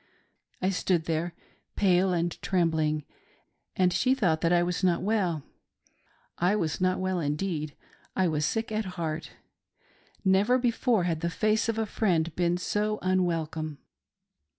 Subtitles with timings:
[0.63, 1.35] I stood there,
[1.75, 3.03] pale and trembling,
[3.75, 5.43] and she thought that I was not well;—
[6.49, 9.33] I was not indeed well— I was sick at heart.
[10.25, 13.77] Never before had the face of a friend been so unwelcome.